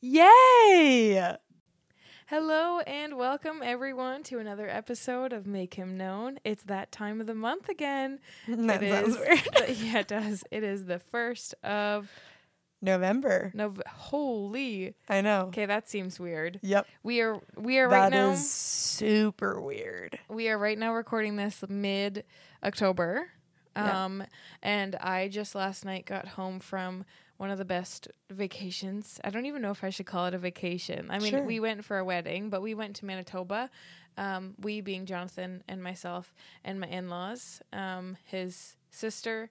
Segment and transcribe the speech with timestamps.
[0.00, 1.36] Yay!
[2.26, 6.38] Hello and welcome everyone to another episode of Make Him Known.
[6.44, 8.18] It's that time of the month again.
[8.48, 9.38] That It sounds is weird.
[9.68, 10.44] the- yeah, it does.
[10.50, 12.10] It is the first of
[12.80, 13.52] November.
[13.54, 14.94] No, Holy.
[15.08, 15.42] I know.
[15.48, 16.58] Okay, that seems weird.
[16.62, 16.86] Yep.
[17.02, 18.44] We are we are right That is now.
[18.44, 20.18] super weird.
[20.30, 22.24] We are right now recording this mid
[22.62, 23.28] October.
[23.76, 24.04] Yeah.
[24.04, 24.24] Um
[24.62, 27.04] and I just last night got home from
[27.38, 29.18] one of the best vacations.
[29.24, 31.08] I don't even know if I should call it a vacation.
[31.10, 31.42] I mean, Sure.
[31.42, 33.68] we went for a wedding, but we went to Manitoba.
[34.16, 39.50] Um, we being Jonathan and myself and my in-laws, um, his sister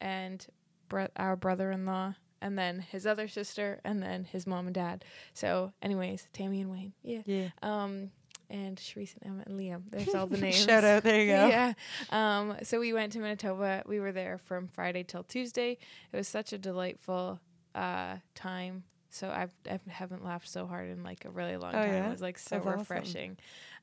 [0.00, 0.46] and
[0.88, 5.04] bro- our brother-in-law, and then his other sister, and then his mom and dad.
[5.34, 7.22] So, anyways, Tammy and Wayne, yeah.
[7.26, 7.48] Yeah.
[7.62, 8.12] Um,
[8.50, 9.82] and Sharice and Emma and Liam.
[9.90, 10.64] There's all the names.
[10.64, 11.02] Shout out.
[11.02, 11.48] There you go.
[11.48, 11.72] Yeah.
[12.10, 13.82] Um, so we went to Manitoba.
[13.86, 15.78] We were there from Friday till Tuesday.
[16.12, 17.40] It was such a delightful
[17.74, 18.84] uh, time.
[19.10, 21.92] So I've I haven't laughed so hard in like a really long Oh, time.
[21.92, 22.08] yeah?
[22.08, 22.78] It was like so That's awesome.
[22.80, 23.36] refreshing.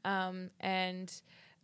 [0.06, 1.12] Um, and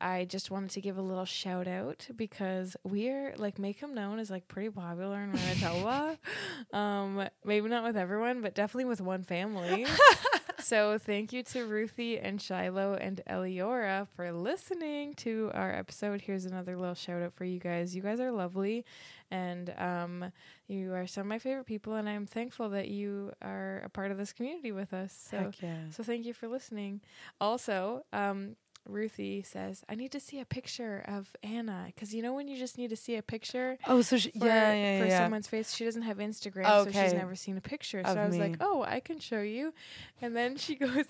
[0.02, 4.17] I just wanted to give a little shout out because we're like make 'em known
[4.19, 6.17] is like pretty popular in Manitoba.
[6.73, 9.86] um, maybe not with everyone, but definitely with one family.
[10.62, 16.22] so thank you to Ruthie and Shiloh and Eliora for listening to our episode.
[16.22, 17.96] Here's another little shout out for you guys.
[17.96, 18.86] You guys are lovely
[19.32, 20.32] and um,
[20.68, 24.12] you are some of my favorite people and I'm thankful that you are a part
[24.12, 25.14] of this community with us.
[25.30, 25.78] So yeah.
[25.92, 27.02] so thank you for listening.
[27.40, 28.56] Also, um,
[28.88, 32.58] Ruthie says, I need to see a picture of Anna because you know when you
[32.58, 35.17] just need to see a picture Oh, so she, for, yeah, yeah, for yeah.
[35.19, 35.73] someone's face.
[35.75, 38.00] She doesn't have Instagram, so she's never seen a picture.
[38.00, 38.41] Of so I was me.
[38.41, 39.73] like, oh, I can show you.
[40.22, 41.05] And then she goes,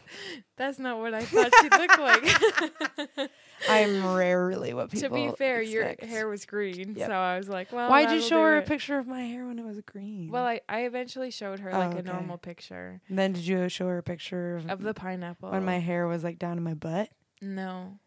[0.58, 2.00] that's not what I thought she looked
[3.18, 3.30] like.
[3.70, 5.10] I'm rarely what people.
[5.10, 6.02] to be fair, expect.
[6.02, 6.96] your hair was green.
[6.96, 7.08] Yep.
[7.08, 9.60] So I was like, well, Why'd you show her a picture of my hair when
[9.60, 10.30] it was green?
[10.32, 13.70] Well, I, I eventually showed her Oh, like a normal picture And then did you
[13.70, 15.52] show her a picture of, of the pineapple.
[15.52, 17.10] when my hair was like down to my butt?
[17.42, 18.00] No.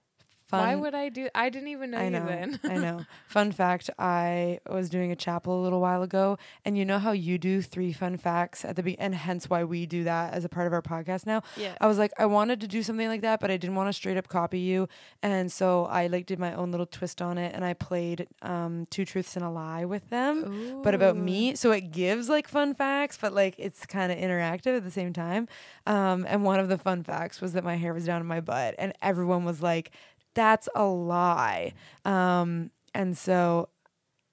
[0.52, 0.66] Fun.
[0.66, 2.26] Why would I do I didn't even know, I you know.
[2.26, 2.60] then.
[2.62, 3.06] I know.
[3.26, 6.36] Fun fact: I was doing a chapel a little while ago,
[6.66, 9.64] and you know how you do three fun facts at the be, and hence why
[9.64, 11.42] we do that as a part of our podcast now.
[11.56, 11.74] yeah.
[11.80, 13.94] I was like, I wanted to do something like that, but I didn't want to
[13.94, 14.88] straight up copy you,
[15.22, 18.84] and so I like did my own little twist on it, and I played um,
[18.90, 21.54] two truths and a lie with them, but about me.
[21.54, 25.14] So it gives like fun facts, but like it's kind of interactive at the same
[25.14, 25.48] time.
[25.86, 28.40] Um, and one of the fun facts was that my hair was down to my
[28.40, 29.90] butt, and everyone was like,
[30.34, 33.68] "That's a lie." Um, and so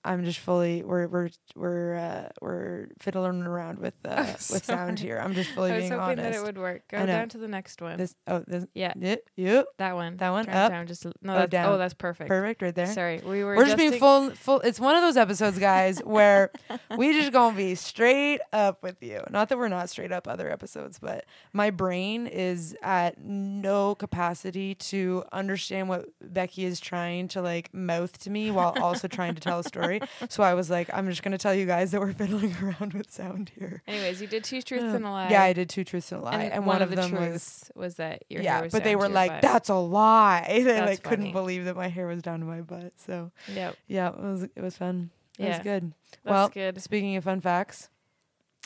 [0.04, 5.00] I'm just fully we're we're we're uh, we're fiddling around with uh, I'm with sound
[5.00, 5.20] here.
[5.22, 6.24] I'm just fully I was being hoping honest.
[6.24, 6.84] that it would work.
[6.90, 7.98] Go down to the next one.
[7.98, 10.18] This oh this yeah, yep, yep that one.
[10.18, 11.12] that one Turn up down just no.
[11.34, 11.74] Oh, that's, down.
[11.74, 12.30] Oh, that's perfect.
[12.30, 12.88] perfect right there.
[12.88, 13.56] Sorry, we were.
[13.56, 14.62] We're just being full full.
[14.62, 16.52] It's one of those episodes, guys, where
[16.98, 19.22] we just gonna be straight up with you.
[19.30, 24.76] Not that we're not straight up other episodes, but my brain is at no capacity
[24.76, 29.42] to understand what Becky is trying to like mouth to me while also trying to
[29.42, 29.99] tell a story.
[30.30, 33.12] So I was like, I'm just gonna tell you guys that we're fiddling around with
[33.12, 33.82] sound here.
[33.88, 35.30] Anyways, you did two truths and a lie.
[35.30, 37.20] Yeah, I did two truths and a lie, and, and, one, of the them was
[37.20, 39.42] truths was, that your yeah, hair was but they were like, butt.
[39.42, 42.62] "That's a lie." They That's like couldn't believe that my hair was down to my
[42.62, 42.94] butt.
[42.98, 45.10] So Yep, yeah, it was it was fun.
[45.38, 45.94] It was good.
[46.24, 46.82] that's well, good.
[46.82, 47.90] speaking of fun facts,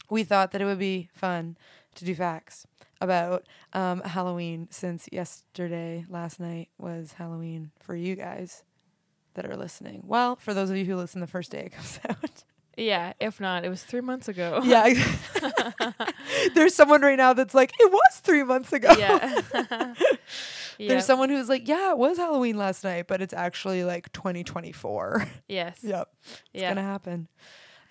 [0.10, 1.56] we thought that it would be fun
[1.96, 2.66] to do facts
[3.00, 8.64] about um, Halloween since yesterday, last night was Halloween for you guys
[9.36, 10.04] that are listening.
[10.06, 12.44] Well, for those of you who listen the first day it comes out.
[12.76, 14.62] Yeah, if not, it was three months ago.
[14.64, 14.94] yeah.
[16.56, 18.92] There's someone right now that's like, it was three months ago.
[18.98, 19.94] yeah.
[20.80, 25.28] There's someone who's like, yeah, it was Halloween last night, but it's actually like 2024.
[25.48, 25.78] Yes.
[25.84, 26.10] yep.
[26.54, 26.74] It's Yeah.
[26.74, 27.28] going to happen.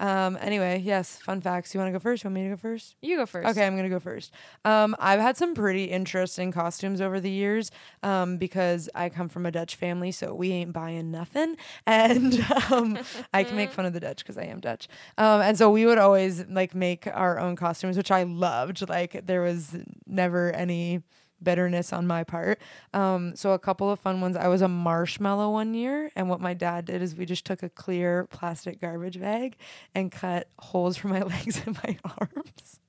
[0.03, 1.73] Um, anyway, yes, fun facts.
[1.73, 2.25] You want to go first?
[2.25, 2.97] You want me to go first?
[3.03, 3.49] You go first.
[3.49, 4.33] Okay, I'm gonna go first.
[4.65, 7.71] Um, I've had some pretty interesting costumes over the years
[8.03, 12.99] um, because I come from a Dutch family, so we ain't buying nothing, and um,
[13.33, 14.89] I can make fun of the Dutch because I am Dutch.
[15.19, 18.89] Um, and so we would always like make our own costumes, which I loved.
[18.89, 19.77] Like there was
[20.09, 21.03] never any
[21.43, 22.61] bitterness on my part.
[22.95, 24.37] Um, so a couple of fun ones.
[24.37, 27.63] I was a marshmallow one year, and what my dad did is we just took
[27.63, 29.57] a clear plastic garbage bag
[29.95, 32.81] and cut holes for my legs and my arms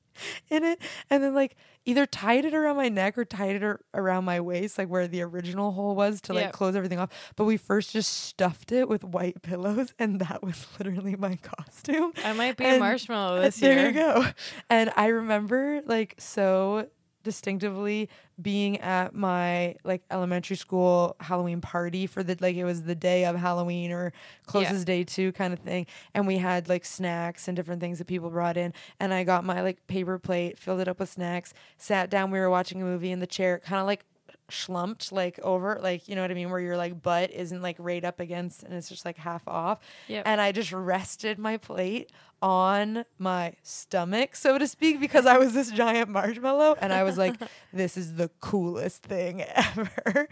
[0.52, 0.80] in it,
[1.10, 1.56] and then like
[1.86, 5.08] either tied it around my neck or tied it ar- around my waist, like where
[5.08, 6.54] the original hole was to like Yep.
[6.54, 7.10] close everything off.
[7.36, 12.14] But we first just stuffed it with white pillows, and that was literally my costume.
[12.24, 13.92] I might be a marshmallow this there year.
[13.92, 14.30] There you go.
[14.70, 16.88] And I remember like so
[17.24, 18.10] distinctively
[18.42, 23.26] being at my like elementary school Halloween party for the like it was the day
[23.26, 24.14] of Halloween or
[24.46, 25.86] closest day to kind of thing.
[26.14, 28.74] And we had like snacks and different things that people brought in.
[29.00, 32.40] And I got my like paper plate filled it up with snacks sat down we
[32.40, 34.06] were watching a movie in the chair kind of like
[34.54, 36.50] schlumped like over like you know what I mean?
[36.50, 39.80] Where your like butt isn't like right up against and it's just like half off.
[40.08, 40.24] Yep.
[40.26, 42.12] and I just rested my plate
[42.42, 47.18] on my stomach so to speak because I was this giant marshmallow and I was
[47.18, 47.36] like
[47.74, 50.28] this is the coolest thing ever.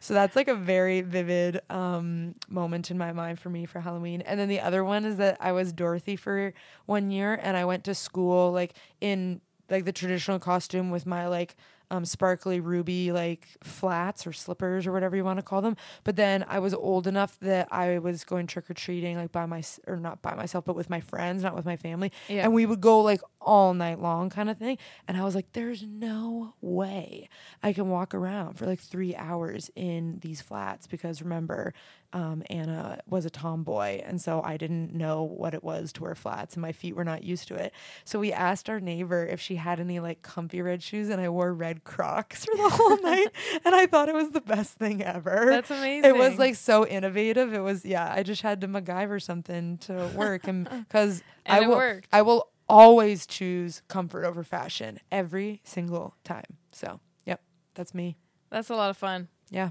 [0.00, 4.20] So that's like a very vivid um moment in my mind for me for Halloween.
[4.22, 6.52] And then the other one is that I was Dorothy for
[6.86, 9.40] one year and I went to school like in
[9.70, 11.56] like the traditional costume with my like
[11.90, 15.76] um, sparkly ruby like flats or slippers or whatever you want to call them.
[16.04, 19.46] But then I was old enough that I was going trick or treating like by
[19.46, 22.12] my or not by myself, but with my friends, not with my family.
[22.28, 22.44] Yeah.
[22.44, 24.78] And we would go like all night long kind of thing.
[25.06, 27.28] And I was like, there's no way
[27.62, 31.74] I can walk around for like three hours in these flats because remember,
[32.14, 36.14] um, Anna was a tomboy, and so I didn't know what it was to wear
[36.14, 37.72] flats, and my feet were not used to it.
[38.04, 41.28] So we asked our neighbor if she had any like comfy red shoes, and I
[41.28, 43.28] wore red Crocs for the whole night,
[43.64, 45.46] and I thought it was the best thing ever.
[45.50, 46.08] That's amazing.
[46.08, 47.52] It was like so innovative.
[47.52, 48.12] It was yeah.
[48.14, 52.00] I just had to MacGyver something to work, and because I will.
[52.12, 56.58] I will always choose comfort over fashion every single time.
[56.72, 57.40] So yep,
[57.74, 58.16] that's me.
[58.50, 59.28] That's a lot of fun.
[59.50, 59.70] Yeah.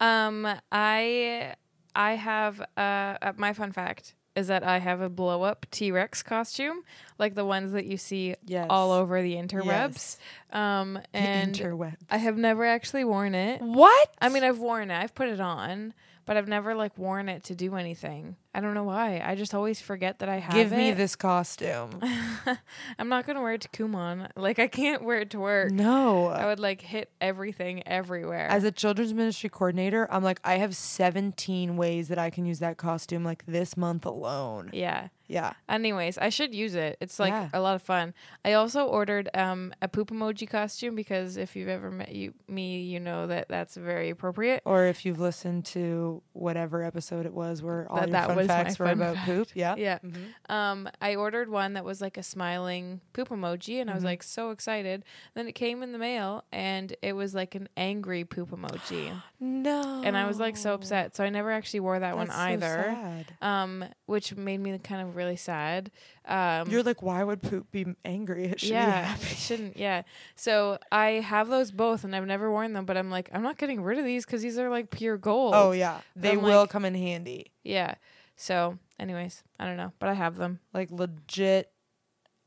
[0.00, 1.54] Um, I
[1.94, 5.92] I have uh, uh my fun fact is that I have a blow up T
[5.92, 6.82] Rex costume,
[7.18, 8.66] like the ones that you see Yes.
[8.68, 9.66] all over the interwebs.
[9.66, 10.18] Yes.
[10.52, 11.96] Um, and Interweb.
[12.10, 13.60] I have never actually worn it.
[13.62, 14.14] What?
[14.20, 15.00] I mean, I've worn it.
[15.00, 15.94] I've put it on,
[16.26, 18.36] but I've never like worn it to do anything.
[18.54, 19.20] I don't know why.
[19.24, 20.58] I just always forget that I have it.
[20.58, 22.00] give me this costume.
[22.98, 24.28] I'm not gonna wear it to Kumon.
[24.36, 25.72] Like I can't wear it to work.
[25.72, 26.28] no.
[26.28, 28.46] I would like hit everything everywhere.
[28.48, 32.60] As a children's ministry coordinator, I'm like, I have 17 ways that I can use
[32.60, 34.70] that costume like this month alone.
[34.72, 35.08] yeah.
[35.34, 35.54] Yeah.
[35.68, 36.96] Anyways, I should use it.
[37.00, 37.48] It's like Yeah.
[37.52, 38.14] a lot of fun.
[38.44, 42.82] I also ordered um, a poop emoji costume because if you've ever met you me,
[42.82, 44.62] you know that that's very appropriate.
[44.64, 48.46] Or if you've listened to whatever episode it was where all That- your that fun
[48.46, 49.26] facts were fun about fact.
[49.26, 49.48] poop.
[49.54, 49.74] Yeah.
[49.84, 49.98] Yeah.
[50.04, 50.50] Mhm.
[50.54, 54.06] Um, I ordered one that was like a smiling poop emoji, and I was Mhm.
[54.06, 55.04] like so excited.
[55.34, 59.10] Then it came in the mail, and it was like an angry poop emoji,
[59.40, 60.02] No.
[60.04, 61.16] and I was like so upset.
[61.16, 62.96] So I never actually wore that one That's so either.
[63.02, 63.26] sad.
[63.42, 65.90] Um, which made me kind of really sad.
[66.26, 68.44] Um, You're like, why would poop be angry?
[68.46, 69.22] It should be yeah, happy.
[69.32, 69.76] it shouldn't.
[69.76, 70.02] Yeah.
[70.36, 72.84] So I have those both, and I've never worn them.
[72.84, 75.54] But I'm like, I'm not getting rid of these because these are like pure gold.
[75.56, 77.52] Oh yeah, they I'm will like- come in handy.
[77.62, 77.94] yeah.
[78.36, 80.58] So, anyways, I don't know, but I have them.
[80.72, 81.70] Like legit,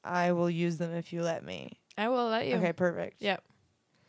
[0.04, 1.80] I will use them if you let me.
[1.98, 2.56] I will let you.
[2.58, 3.22] Okay, perfect.
[3.22, 3.44] Yep.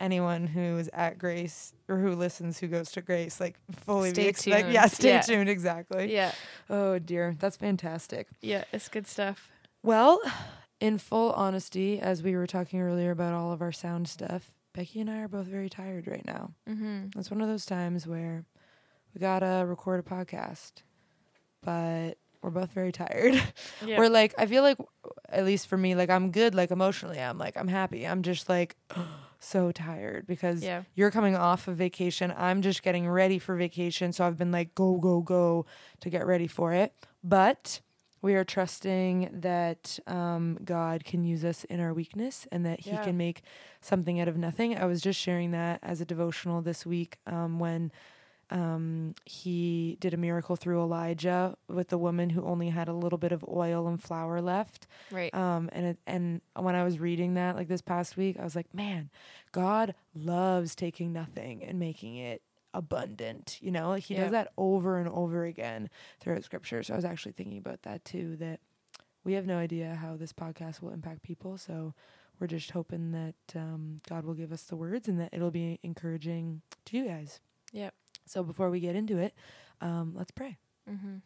[0.01, 4.23] Anyone who is at Grace or who listens who goes to Grace, like fully Stay
[4.23, 4.61] be expect.
[4.63, 4.73] tuned.
[4.75, 5.21] Yeah, stay Yeah.
[5.23, 5.49] tuned.
[5.49, 6.13] Exactly.
[6.13, 6.33] Yeah.
[6.71, 8.29] Oh dear, that's fantastic.
[8.41, 8.65] Yeah.
[8.73, 9.51] It's good stuff.
[9.83, 10.21] Well,
[10.81, 15.01] in full honesty, as we were talking earlier about all of our sound stuff, Becky
[15.01, 16.53] and I are both very tired right now.
[16.69, 17.19] Mm-hmm.
[17.19, 18.45] It's one of those times where
[19.15, 20.83] we gotta record a podcast,
[21.63, 23.35] but we're both very tired.
[23.85, 23.99] Yeah.
[23.99, 24.77] We're like, I feel like,
[25.29, 28.07] at least for me, like I'm good, like emotionally, I'm like, I'm happy.
[28.07, 28.77] I'm just like
[29.39, 30.83] so tired because yeah.
[30.95, 32.33] you're coming off of vacation.
[32.37, 34.13] I'm just getting ready for vacation.
[34.13, 35.67] So I've been like, go, go, go
[36.01, 36.93] to get ready for it.
[37.23, 37.81] But
[38.21, 42.91] we are trusting that um, God can use us in our weakness and that He
[42.91, 43.05] Yeah.
[43.05, 43.43] can make
[43.81, 44.77] something out of nothing.
[44.77, 47.93] I was just sharing that as a devotional this week um, when
[48.51, 53.19] um, he did a miracle through Elijah with the woman who only had a little
[53.19, 54.87] bit of oil and flour left.
[55.11, 55.35] Right.
[55.35, 58.57] Um, and it, and when I was reading that like this past week, I was
[58.57, 59.11] like, man,
[59.53, 62.43] God loves taking nothing and making it
[62.75, 63.59] abundant.
[63.61, 64.23] You know, like He Yep.
[64.25, 65.91] does that over and over again
[66.21, 66.83] throughout Scripture.
[66.83, 68.37] So I was actually thinking about that too.
[68.37, 68.61] That
[69.25, 71.59] we have no idea how this podcast will impact people.
[71.59, 71.93] So
[72.41, 75.81] we're just hoping that um, God will give us the words and that it'll be
[75.83, 77.41] encouraging to you guys.
[77.73, 77.93] Yep.
[78.29, 79.35] So before we get into it,
[79.81, 80.57] um, let's pray.
[80.91, 81.17] Mm-hmm.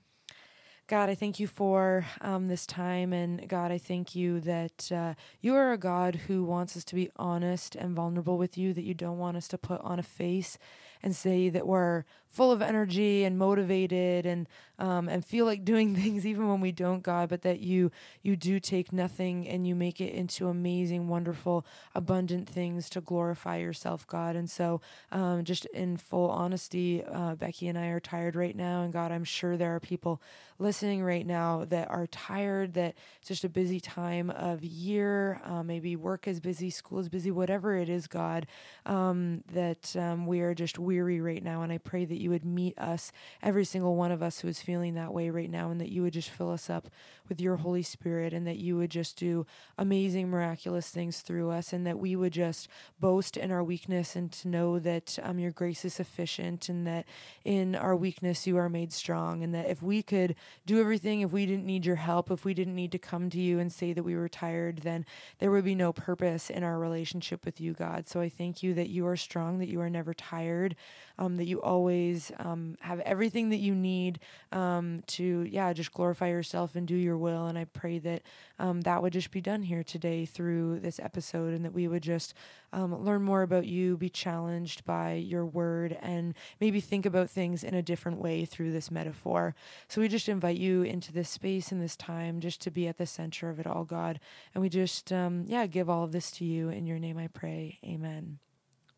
[0.88, 3.12] God, I thank you for um, this time.
[3.12, 6.94] And God, I thank you that uh, you are a God who wants us to
[6.94, 10.02] be honest and vulnerable with you, that you don't want us to put on a
[10.02, 10.58] face
[11.02, 15.94] and say that we're full of energy and motivated and um, and feel like doing
[16.02, 17.90] things even when we don't god but that you
[18.22, 23.56] you do take nothing and you make it into amazing wonderful abundant things to glorify
[23.58, 24.34] yourself god.
[24.34, 24.80] And so
[25.10, 28.82] um, just in full honesty uh, becky and i are tired right now.
[28.82, 30.20] And god i'm sure there are people
[30.58, 35.40] listening right now that are tired that it's just a busy time of year.
[35.44, 38.46] Uh, maybe work is busy school is busy whatever it is god
[38.86, 42.44] um, that um, we are just weary right now and i pray that you would
[42.44, 45.80] meet us, every single one of us who is feeling that way right now, and
[45.80, 46.90] that you would just fill us up
[47.32, 49.46] with your Holy Spirit, and that you would just do
[49.78, 52.68] amazing, miraculous things through us, and that we would just
[53.00, 57.06] boast in our weakness and to know that um, your grace is sufficient, and that
[57.42, 60.34] in our weakness you are made strong, and that if we could
[60.66, 63.40] do everything, if we didn't need your help, if we didn't need to come to
[63.40, 65.06] you and say that we were tired, then
[65.38, 68.06] there would be no purpose in our relationship with you, God.
[68.08, 70.76] So I thank you that you are strong, that you are never tired,
[71.18, 74.18] um, that you always um, have everything that you need
[74.50, 77.46] um, to, yeah, just glorify yourself and do your will.
[77.46, 78.22] And I pray that
[78.58, 82.02] um, that would just be done here today through this episode and that we would
[82.02, 82.34] just
[82.72, 87.64] um, learn more about you, be challenged by your word, and maybe think about things
[87.64, 89.54] in a different way through this metaphor.
[89.88, 92.98] So we just invite you into this space and this time just to be at
[92.98, 94.20] the center of it all, God.
[94.54, 96.68] And we just, um, yeah, give all of this to you.
[96.68, 97.78] In your name I pray.
[97.84, 98.38] Amen.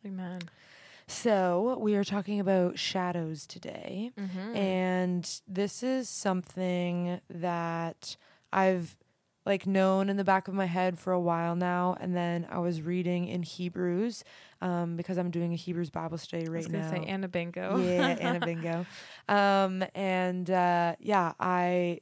[0.04, 0.40] Amen.
[1.06, 4.10] So, we are talking about shadows today.
[4.18, 4.56] Mm-hmm.
[4.56, 8.16] And this is something that
[8.52, 8.96] I've
[9.46, 11.96] like known in the back of my head for a while now.
[12.00, 14.24] And then I was reading in Hebrews
[14.62, 16.90] um, because I'm doing a Hebrews Bible study right I was now.
[16.90, 17.76] say Anna Bingo.
[17.76, 18.86] Yeah, Anna Bingo.
[19.28, 22.00] Um, and uh, yeah, I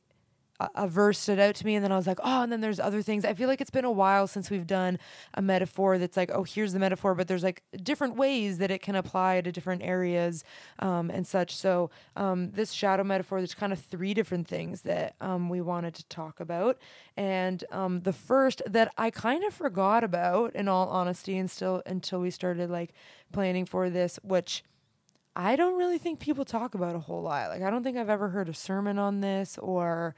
[0.75, 2.81] a, verse stood out to me, and then I was like, oh, and then there's
[2.81, 3.25] other things.
[3.25, 4.99] I feel like it's been a while since we've done
[5.35, 8.83] a metaphor that's like, oh, here's the metaphor, but there's like different ways that it
[8.83, 10.45] can apply to different areas
[10.79, 11.57] um, and such.
[11.57, 15.95] So um, this shadow metaphor, there's kind of three different things that um, we wanted
[15.95, 16.79] to talk about,
[17.17, 21.83] and um, the first that I kind of forgot about, in all honesty, and still
[21.87, 22.93] until we started like
[23.33, 24.65] planning for this, which.
[25.35, 27.49] I don't really think people talk about a whole lot.
[27.49, 30.15] Like, I don't think I've ever heard a sermon on this, or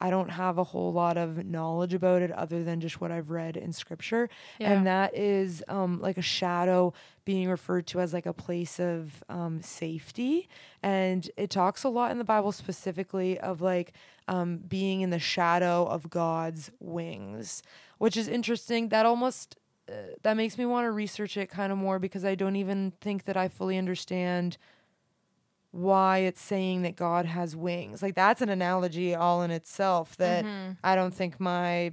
[0.00, 3.30] I don't have a whole lot of knowledge about it other than just what I've
[3.30, 4.28] read in scripture.
[4.58, 4.72] Yeah.
[4.72, 6.92] And that is um, like a shadow
[7.24, 10.48] being referred to as like a place of um, safety.
[10.82, 13.92] And it talks a lot in the Bible specifically of like
[14.28, 17.62] um, being in the shadow of God's wings,
[17.98, 18.90] which is interesting.
[18.90, 19.56] That almost
[19.88, 22.92] uh, that makes me want to research it kind of more because I don't even
[23.00, 24.58] think that I fully understand
[25.70, 28.02] why it's saying that God has wings.
[28.02, 30.72] Like that's an analogy all in itself that Mm-hmm.
[30.82, 31.92] I don't think my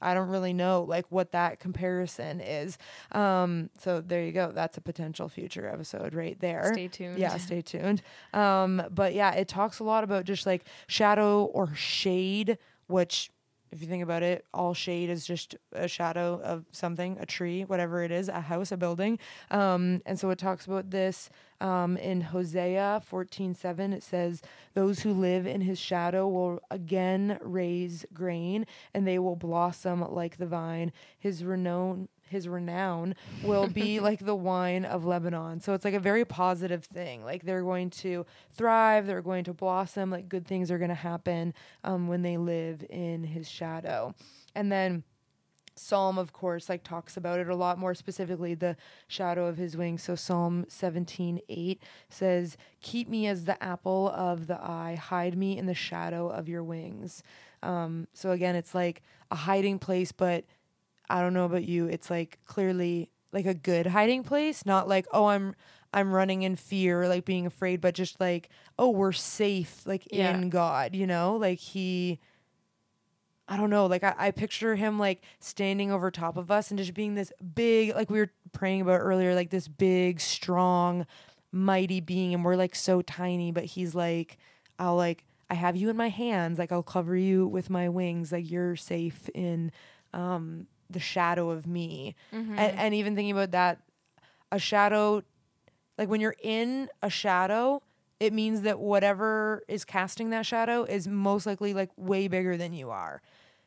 [0.00, 2.78] I don't really know like what that comparison is.
[3.12, 4.52] Um so there you go.
[4.54, 6.70] That's a potential future episode right there.
[6.72, 7.18] Stay tuned.
[7.18, 8.02] Yeah, stay tuned.
[8.34, 13.30] Um, but yeah, it talks a lot about just like shadow or shade, which
[13.70, 17.64] if you think about it, all shade is just a shadow of something, a tree,
[17.64, 19.18] whatever it is, a house, a building.
[19.50, 21.28] Um, and so it talks about this
[21.60, 23.92] um, in Hosea 14 7.
[23.92, 24.42] It says,
[24.74, 30.36] Those who live in his shadow will again raise grain, and they will blossom like
[30.36, 30.92] the vine.
[31.18, 35.60] His renown his renown will be like the wine of Lebanon.
[35.60, 37.24] So it's like a very positive thing.
[37.24, 40.94] Like they're going to thrive, they're going to blossom, like good things are going to
[40.94, 44.14] happen um, when they live in his shadow.
[44.54, 45.04] And then
[45.78, 49.76] Psalm, of course, like talks about it a lot more specifically, the shadow of his
[49.76, 50.02] wings.
[50.02, 55.56] So Psalm 17, 8 says, Keep me as the apple of the eye, hide me
[55.58, 57.22] in the shadow of your wings.
[57.62, 60.44] Um, so again, it's like a hiding place, but
[61.10, 65.06] I don't know about you, it's like clearly like a good hiding place, not like,
[65.12, 65.54] oh, I'm
[65.92, 70.30] I'm running in fear, like being afraid, but just like, oh, we're safe, like Yeah.
[70.36, 71.36] in God, you know?
[71.36, 72.20] Like he
[73.48, 76.78] I don't know, like I, I picture him like standing over top of us and
[76.78, 81.06] just being this big, like we were praying about earlier, like this big, strong,
[81.50, 84.36] mighty being, and we're like so tiny, but he's like,
[84.78, 88.32] I'll like I have you in my hands, like I'll cover you with my wings,
[88.32, 89.72] like you're safe in
[90.12, 92.14] um the shadow of me.
[92.34, 92.58] Mm-hmm.
[92.58, 93.80] And, and even thinking about that,
[94.52, 95.22] a shadow,
[95.96, 97.82] like when you're in a shadow,
[98.20, 102.72] it means that whatever is casting that shadow is most likely like way bigger than
[102.72, 103.22] you are.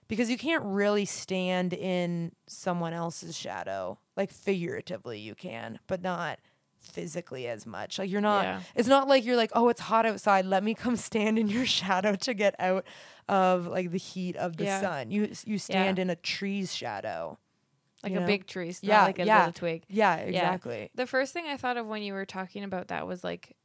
[0.07, 3.97] Because you can't really stand in someone else's shadow.
[4.17, 6.39] Like figuratively, you can, but not
[6.81, 7.97] physically as much.
[7.97, 8.61] Like you're not, Yeah.
[8.75, 10.45] it's not like you're like, oh, it's hot outside.
[10.45, 12.85] Let me come stand in your shadow to get out
[13.29, 14.81] of like the heat of the Yeah.
[14.81, 15.11] sun.
[15.11, 17.37] You you stand in a tree's shadow.
[18.03, 18.27] like you a know?
[18.27, 19.37] big tree, Yeah, like a yeah.
[19.37, 19.83] little twig.
[19.87, 20.89] Yeah, exactly.
[20.95, 23.55] The first thing I thought of when you were talking about that was like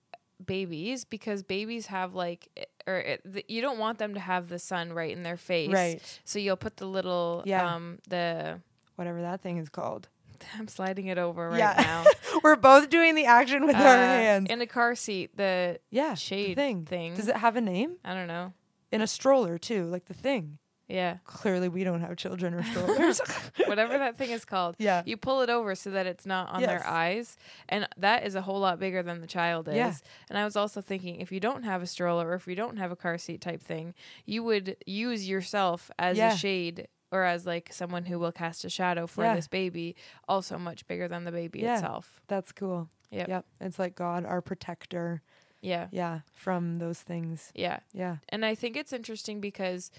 [0.44, 2.48] babies because babies have like
[2.86, 5.70] or it, the, you don't want them to have the sun right in their face.
[5.72, 6.20] Right.
[6.24, 7.74] So you'll put the little Yeah.
[7.74, 8.60] um the
[8.96, 10.08] Whatever that thing is called.
[10.58, 11.74] I'm sliding it over right Yeah.
[11.78, 12.04] now.
[12.42, 14.50] We're both doing the action with our Uh, hands.
[14.50, 16.10] in a car seat, the yeah.
[16.10, 16.84] the shade thing.
[16.84, 17.14] thing.
[17.14, 17.96] Does it have a name?
[18.04, 18.52] I don't know.
[18.92, 20.58] In a stroller too, like the thing.
[20.88, 21.16] Yeah.
[21.24, 23.20] Clearly we don't have children or strollers.
[23.66, 24.76] Whatever that thing is called.
[24.78, 25.02] yeah.
[25.04, 26.68] You pull it over so that it's not on Yes.
[26.68, 27.36] their eyes.
[27.68, 29.74] And that is a whole lot bigger than the child is.
[29.74, 29.94] Yeah.
[30.30, 32.76] And I was also thinking if you don't have a stroller or if you don't
[32.76, 33.94] have a car seat type thing,
[34.26, 36.34] you would use yourself as Yeah.
[36.34, 39.34] a shade or as like someone who will cast a shadow for Yeah.
[39.34, 39.96] this baby,
[40.28, 41.74] also much bigger than the baby Yeah.
[41.74, 42.20] itself.
[42.28, 42.88] That's cool.
[43.10, 43.28] Yep.
[43.28, 43.44] Yep.
[43.60, 45.22] It's like God, our protector.
[45.62, 45.88] Yeah.
[45.90, 46.20] Yeah.
[46.34, 47.50] From those things.
[47.54, 47.80] Yeah.
[47.92, 48.16] Yeah.
[48.28, 49.90] and I think it's interesting because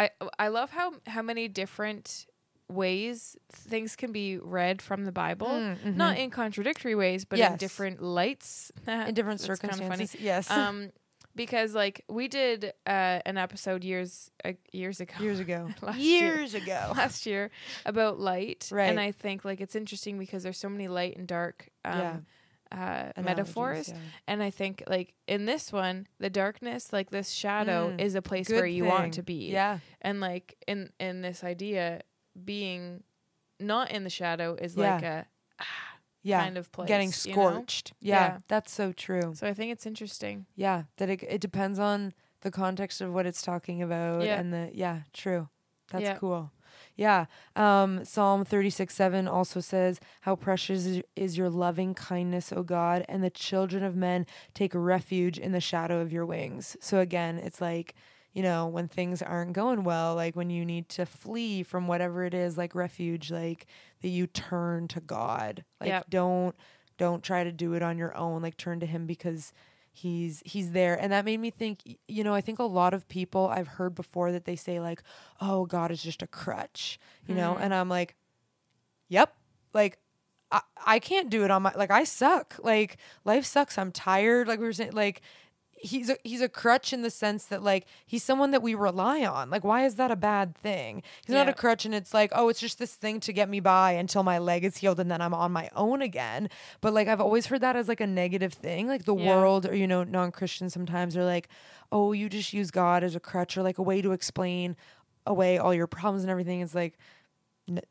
[0.00, 2.26] I I love how how many different
[2.68, 5.76] ways things can be read from the Bible.
[5.84, 8.72] Not in contradictory ways, but in Mm, different lights.
[8.86, 10.06] in different That's kinda funny.
[10.06, 10.16] circumstances.
[10.20, 10.50] Yes.
[10.50, 10.90] um,
[11.36, 15.70] because like we did uh, an episode years uh, years ago, years ago.
[15.82, 16.34] last year.
[16.36, 16.92] years ago.
[16.96, 17.50] last year
[17.86, 18.88] about light, Right.
[18.90, 22.26] and I think like it's interesting because there's so many light and dark um,
[22.72, 22.76] uh,
[23.16, 23.94] Analogies, metaphors, yeah.
[24.28, 28.00] and I think like in this one, the darkness, like this shadow, Mm.
[28.00, 29.78] is a place where you want to be, Yeah.
[30.00, 32.02] and like in in this idea,
[32.44, 33.02] being
[33.58, 34.94] not in the shadow is Yeah.
[34.94, 35.26] like a
[36.22, 36.40] Yeah.
[36.42, 37.50] kind of place, Getting you know?
[37.52, 37.92] scorched.
[38.00, 38.38] Yeah, Yeah.
[38.48, 39.34] That's so true.
[39.34, 40.46] So I think it's interesting.
[40.54, 40.84] Yeah.
[40.98, 42.12] That it, it depends on
[42.42, 44.38] the context of what it's talking about Yeah.
[44.38, 45.48] and the yeah, true.
[45.90, 46.52] That's cool.
[46.96, 47.26] Yeah.
[47.56, 53.22] Um, Psalm 36 7 also says, How precious is- your loving kindness, O God, and
[53.24, 56.76] the children of men take refuge in the shadow of your wings.
[56.80, 57.94] So again, it's like,
[58.32, 62.24] you know, when things aren't going well, like when you need to flee from whatever
[62.24, 63.66] it is, like refuge, like
[64.02, 65.64] that you turn to God.
[65.80, 66.10] Like Yep.
[66.10, 66.56] don't
[66.98, 68.42] don't try to do it on your own.
[68.42, 69.52] Like turn to him because
[69.92, 70.94] he's he's there.
[71.00, 73.94] And that made me think you know i think a lot of people i've heard
[73.94, 75.02] before that they say like
[75.40, 77.54] oh god is just a crutch you know?
[77.54, 77.62] Mhm.
[77.64, 78.14] and i'm like
[79.08, 79.34] yep.
[79.74, 79.98] Like
[80.50, 82.56] I, I can't do it on my like i suck.
[82.62, 83.76] Like life sucks.
[83.78, 84.48] I'm tired.
[84.48, 85.22] Like we were saying like
[85.82, 89.24] he's a he's a crutch in the sense that like he's someone that we rely
[89.24, 89.50] on.
[89.50, 91.02] Like why is that a bad thing?
[91.26, 93.60] He's not a crutch and it's like oh it's just this thing to get me
[93.60, 96.48] by until my leg is healed and then i'm on my own again.
[96.80, 98.86] But like i've always heard that as like a negative thing.
[98.88, 99.36] Like the Yeah.
[99.36, 101.48] world or you know non-christians sometimes are like
[101.92, 104.76] oh you just use god as a crutch or like a way to explain
[105.26, 106.60] away all your problems and everything.
[106.60, 106.98] It's like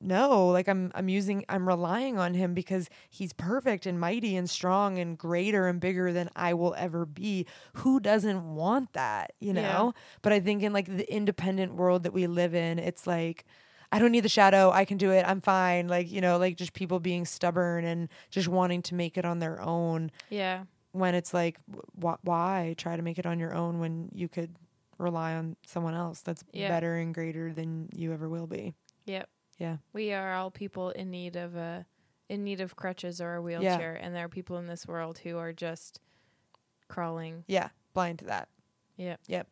[0.02, 4.50] no like i'm i'm using i'm relying on him because he's perfect and mighty and
[4.50, 9.54] strong and greater and bigger than i will ever be who doesn't want that you
[9.54, 9.62] Yeah.
[9.72, 13.46] know but i think in like the independent world that we live in it's like
[13.92, 14.70] I don't need the shadow.
[14.70, 15.26] I can do it.
[15.28, 15.88] I'm fine.
[15.88, 19.40] Like, you know, like just people being stubborn and just wanting to make it on
[19.40, 20.66] their own Yeah.
[20.92, 21.58] when it's like,
[22.00, 24.56] wh- why try to make it on your own when you could
[25.00, 26.68] rely on someone else that's Yeah.
[26.68, 28.76] better and greater than you ever will be?
[29.08, 29.28] Yep.
[29.60, 29.78] Yeah.
[29.94, 31.86] We are all people in need of a
[32.28, 35.38] in need of crutches or a wheelchair and there are people in this world who
[35.38, 36.00] are just
[36.88, 37.44] crawling.
[37.48, 38.50] Yeah, blind to that.
[38.98, 39.16] Yeah.
[39.28, 39.48] Yep.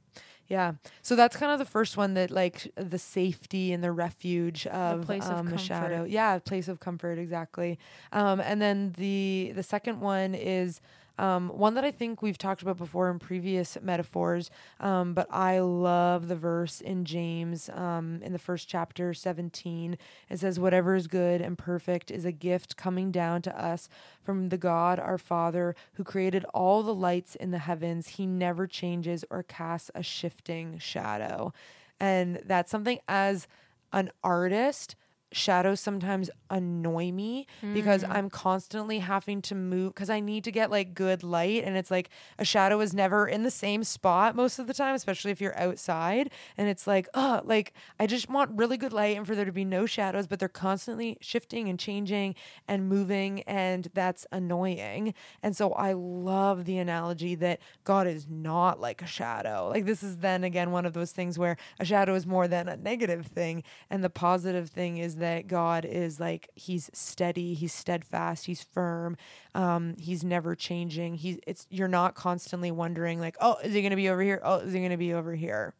[0.48, 0.74] Yeah.
[1.02, 5.06] So that's kind of the first one that like the safety and the refuge of
[5.06, 5.66] place of um, the comfort.
[5.66, 6.04] shadow.
[6.04, 7.80] Yeah, place of comfort exactly.
[8.12, 10.82] Um, and then the the second one is
[11.18, 14.50] um, one that I think we've talked about before in previous metaphors,
[14.80, 19.98] um, but I love the verse in James um, in the first chapter, 17.
[20.30, 23.90] It says, Whatever is good and perfect is a gift coming down to us
[24.24, 28.10] from the God our Father who created all the lights in the heavens.
[28.10, 31.54] He never changes or casts a shifting shadow.
[32.00, 33.48] And that's something as
[33.92, 34.96] an artist,
[35.38, 38.16] shadows sometimes annoy me because Mm.
[38.16, 41.92] I'm constantly having to move because I need to get like good light and it's
[41.92, 45.40] like a shadow is never in the same spot most of the time especially if
[45.42, 49.36] you're outside and it's like oh like I just want really good light and for
[49.36, 52.34] there to be no shadows but they're constantly shifting and changing
[52.68, 58.80] and moving and that's annoying and so I love the analogy that God is not
[58.80, 62.16] like a shadow like this is then again one of those things where a shadow
[62.16, 66.50] is more than a negative thing and the positive thing is that God is like
[66.56, 69.18] he's steady, he's steadfast, he's firm,
[69.56, 71.16] um, he's never changing.
[71.16, 74.42] He's it's you're not constantly wondering like, oh, is he gonna be over here?
[74.44, 75.74] Oh, is he gonna be over here?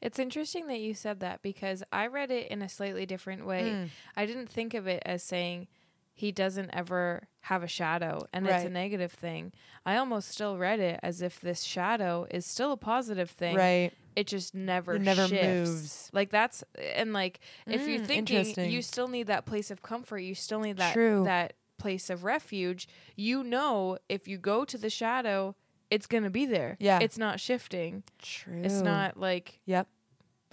[0.00, 3.70] It's interesting that you said that because I read it in a slightly different way.
[3.70, 3.88] Mm.
[4.16, 5.66] I didn't think of it as saying
[6.14, 9.52] he doesn't ever have a shadow and it's a negative thing.
[9.84, 13.56] I almost still read it as if this shadow is still a positive thing.
[13.56, 13.90] Right.
[14.16, 15.68] It just never It never shifts.
[15.70, 16.10] moves.
[16.12, 16.62] Like that's
[16.96, 20.60] and like if you're Mm, thinking you still need that place of comfort, you still
[20.60, 21.24] need that True.
[21.24, 22.86] that place of refuge.
[23.16, 25.56] You know if you go to the shadow,
[25.90, 26.76] it's gonna be there.
[26.78, 27.00] Yeah.
[27.02, 28.04] It's not shifting.
[28.22, 28.62] True.
[28.62, 29.88] It's not like Yep.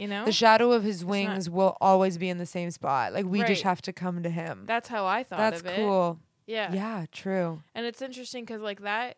[0.01, 0.25] You know?
[0.25, 3.13] The shadow of his wings will always be in the same spot.
[3.13, 4.63] Like we just have to come to him.
[4.65, 5.75] that's how I thought That's of it.
[5.75, 6.19] cool.
[6.47, 6.73] Yeah.
[6.73, 7.61] Yeah, true.
[7.75, 9.17] And it's interesting because like that,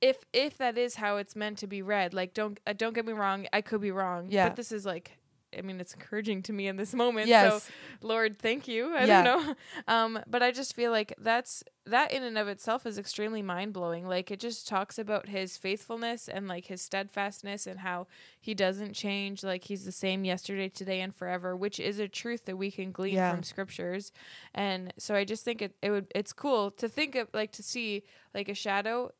[0.00, 3.06] if if that is how it's meant to be read, like don't uh, don't get
[3.06, 4.26] me wrong, I could be wrong.
[4.28, 4.48] Yeah.
[4.48, 5.12] But this is like,
[5.56, 7.28] I mean, it's encouraging to me in this moment.
[7.28, 7.62] Yes.
[7.64, 8.94] So Lord, thank you.
[8.94, 9.22] I Yeah.
[9.22, 9.54] don't know.
[9.88, 13.72] Um, but I just feel like that's that in and of itself is extremely mind
[13.74, 14.06] blowing.
[14.08, 18.06] Like it just talks about his faithfulness and like his steadfastness and how
[18.40, 19.44] he doesn't change.
[19.44, 22.92] Like he's the same yesterday, today, and forever, which is a truth that we can
[22.92, 23.30] glean Yeah.
[23.30, 24.12] from scriptures.
[24.54, 27.62] And so I just think it, it would it's cool to think of like to
[27.62, 29.10] see like a shadow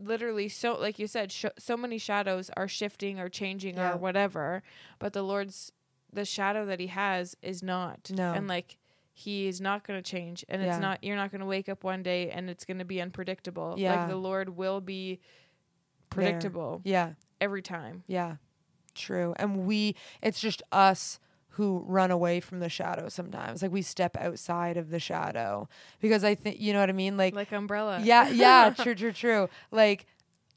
[0.00, 3.92] literally so like you said sh- so many shadows are shifting or changing Yeah.
[3.92, 4.62] or whatever
[4.98, 5.72] but the lord's
[6.12, 8.32] the shadow that he has is not No.
[8.32, 8.78] and like
[9.12, 10.68] he is not going to change and Yeah.
[10.68, 13.00] it's not you're not going to wake up one day and it's going to be
[13.00, 13.96] unpredictable Yeah.
[14.00, 15.20] like the lord will be
[16.10, 17.14] predictable Yeah.
[17.40, 18.36] every time Yeah.
[18.94, 19.32] True.
[19.36, 21.20] And we it's just us
[21.58, 23.62] who run away from the shadow sometimes.
[23.62, 25.68] Like we step outside of the shadow
[26.00, 27.16] because I think you know what I mean?
[27.16, 29.48] Like, like umbrella yeah, yeah, true, true, true.
[29.72, 30.06] Like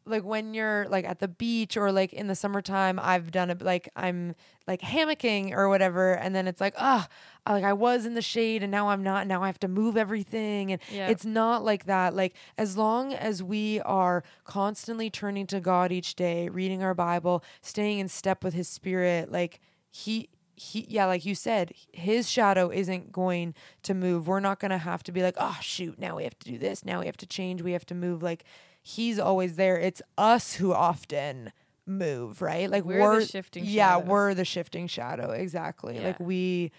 [0.06, 3.64] like when you're like at the beach or like in the summertime, I've done it
[3.64, 4.36] like I'm
[4.68, 7.08] like hammocking or whatever, and then it's like, ah,
[7.50, 9.26] like I was in the shade and now I'm not.
[9.26, 11.08] Now I have to move everything, and Yeah.
[11.10, 12.16] it's not like that.
[12.16, 17.44] Like as long as we are constantly turning to God each day, reading our Bible,
[17.62, 19.60] staying in step with His Spirit, like
[19.90, 20.30] He.
[20.62, 24.28] He, yeah, like you said, his shadow isn't going to move.
[24.28, 26.60] We're not going to have to be like, oh, shoot, now we have to do
[26.60, 26.86] this.
[26.86, 27.64] Now we have to change.
[27.64, 28.22] We have to move.
[28.22, 28.44] Like,
[28.80, 29.80] he's always there.
[29.80, 31.52] It's us who often
[31.88, 32.70] move, right?
[32.70, 35.32] Like, We're we're, the shifting yeah, we're the shifting shadow.
[35.32, 36.00] Exactly.
[36.00, 36.72] Like, we,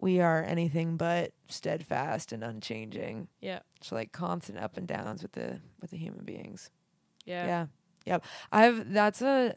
[0.00, 3.28] we are anything but steadfast and unchanging.
[3.40, 6.70] yeah It's like constant up and downs with the, with the human beings.
[7.24, 7.66] yeah Yeah.
[8.06, 8.24] Yep.
[8.52, 9.54] I've that's a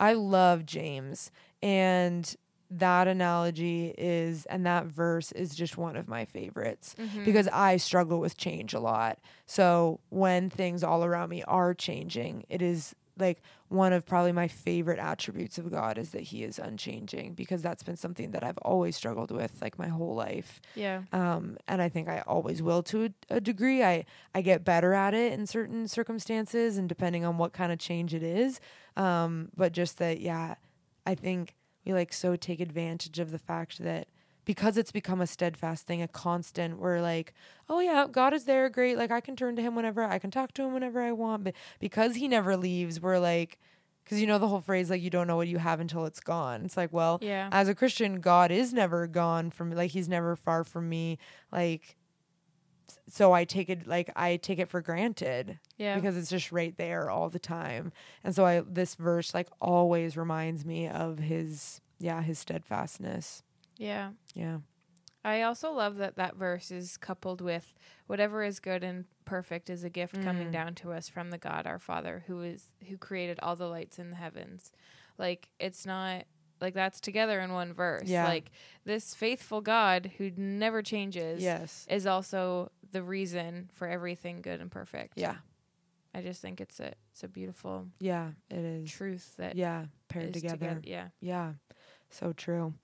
[0.00, 1.30] I love James
[1.62, 2.34] and
[2.70, 7.24] that analogy is and that verse is just one of my favorites Mhm.
[7.24, 9.18] because I struggle with change a lot.
[9.46, 14.48] So when things all around me are changing, it is like one of probably my
[14.48, 18.56] favorite attributes of God is that he is unchanging because that's been something that I've
[18.58, 22.82] always struggled with like my whole life yeah um, and I think I always will
[22.84, 23.82] to a, a degree.
[23.84, 27.78] I I get better at it in certain circumstances, and depending on what kind of
[27.78, 28.58] change it is.
[28.96, 30.54] Um, but just that, yeah,
[31.04, 31.54] I think
[31.84, 34.08] we like so take advantage of the fact that
[34.44, 36.78] because it's become a steadfast thing, a constant.
[36.78, 37.34] We're like,
[37.68, 38.96] oh yeah, God is there, great.
[38.96, 41.44] Like I can turn to Him whenever I can talk to Him whenever I want.
[41.44, 43.58] But because He never leaves, we're like.
[44.02, 46.18] Because you know the whole phrase, like, you don't know what you have until it's
[46.18, 46.64] gone.
[46.64, 50.34] It's like, well, yeah as a Christian, God is never gone from like he's never
[50.34, 51.18] far from me.
[51.52, 51.96] Like
[53.08, 56.76] so I take it like I take it for granted yeah because it's just right
[56.76, 57.92] there all the time.
[58.24, 63.42] And so I this verse like always reminds me of his yeah, his steadfastness.
[63.76, 64.58] yeah Yeah.
[65.22, 67.74] I also love that that verse is coupled with
[68.06, 70.52] whatever is good and perfect is a gift coming Mm.
[70.52, 73.98] down to us from the God our Father who is who created all the lights
[73.98, 74.72] in the heavens.
[75.18, 76.24] Like it's not
[76.60, 78.08] like that's together in one verse.
[78.08, 78.24] Yeah.
[78.26, 78.50] Like
[78.84, 81.86] this faithful God who never changes Yes.
[81.90, 85.14] is also the reason for everything good and perfect.
[85.16, 85.36] Yeah.
[86.14, 88.90] I just think it's a it's a beautiful Yeah, it is.
[88.90, 90.56] truth that Yeah, paired together.
[90.56, 90.80] together.
[90.84, 91.08] Yeah.
[91.20, 91.52] Yeah,
[92.10, 92.74] so true.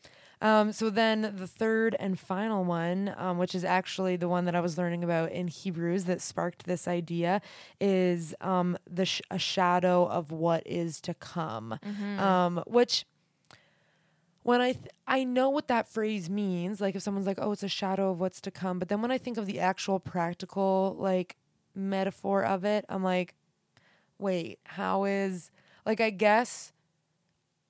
[0.42, 4.54] Um, so then the third and final one, um, which is actually the one that
[4.54, 7.40] I was learning about in Hebrews that sparked this idea,
[7.80, 11.78] is um, the sh- a shadow of what is to come.
[11.84, 12.20] Mm-hmm.
[12.20, 13.06] Um, which
[14.46, 17.64] when I th- I know what that phrase means, like if someone's like, "Oh, it's
[17.64, 20.94] a shadow of what's to come," but then when I think of the actual practical
[20.98, 21.36] like
[21.74, 23.34] metaphor of it, I'm like,
[24.18, 25.50] wait, how is
[25.84, 26.72] like I guess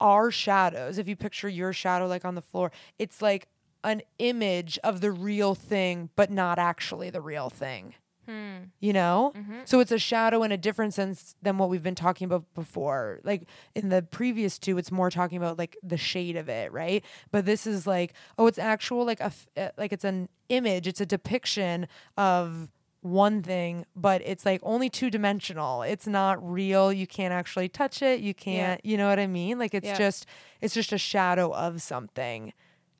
[0.00, 3.48] our shadows, if you picture your shadow like on the floor, it's like
[3.82, 7.94] an image of the real thing, but not actually the real thing.
[8.26, 8.56] Hmm.
[8.80, 9.32] You know?
[9.36, 9.60] Mm-hmm.
[9.64, 13.20] So it's a shadow in a different sense than what we've been talking about before.
[13.24, 17.04] Like in the previous two, it's more talking about like the shade of it, right?
[17.30, 20.86] But this is like, oh, it's actual like a f- uh, like it's an image,
[20.86, 22.68] it's a depiction of
[23.02, 25.82] one thing, but it's like only two dimensional.
[25.82, 26.92] It's not real.
[26.92, 28.20] You can't actually touch it.
[28.20, 29.58] You can't, you know what I mean?
[29.58, 29.96] Like it's Yeah.
[29.98, 30.26] just
[30.60, 32.52] it's just a shadow of something.